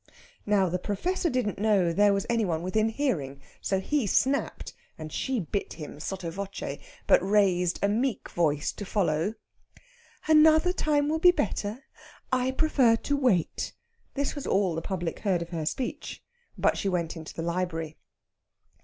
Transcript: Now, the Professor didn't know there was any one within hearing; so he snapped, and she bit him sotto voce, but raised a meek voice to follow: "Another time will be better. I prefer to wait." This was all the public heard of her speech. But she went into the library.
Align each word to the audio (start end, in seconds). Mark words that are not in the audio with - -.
Now, 0.47 0.67
the 0.67 0.79
Professor 0.79 1.29
didn't 1.29 1.59
know 1.59 1.93
there 1.93 2.11
was 2.11 2.25
any 2.27 2.43
one 2.43 2.63
within 2.63 2.89
hearing; 2.89 3.39
so 3.61 3.79
he 3.79 4.07
snapped, 4.07 4.73
and 4.97 5.13
she 5.13 5.39
bit 5.39 5.73
him 5.73 5.99
sotto 5.99 6.31
voce, 6.31 6.79
but 7.05 7.21
raised 7.21 7.77
a 7.83 7.87
meek 7.87 8.27
voice 8.31 8.71
to 8.71 8.83
follow: 8.83 9.35
"Another 10.27 10.73
time 10.73 11.07
will 11.07 11.19
be 11.19 11.29
better. 11.29 11.83
I 12.31 12.49
prefer 12.49 12.95
to 12.95 13.15
wait." 13.15 13.73
This 14.15 14.33
was 14.33 14.47
all 14.47 14.73
the 14.73 14.81
public 14.81 15.19
heard 15.19 15.43
of 15.43 15.49
her 15.49 15.67
speech. 15.67 16.23
But 16.57 16.79
she 16.79 16.89
went 16.89 17.15
into 17.15 17.35
the 17.35 17.43
library. 17.43 17.99